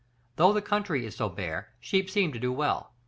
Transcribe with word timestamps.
Though 0.37 0.51
the 0.51 0.63
country 0.63 1.05
is 1.05 1.15
so 1.15 1.29
bare, 1.29 1.69
sheep 1.79 2.09
seem 2.09 2.33
to 2.33 2.39
do 2.39 2.51
well. 2.51 2.93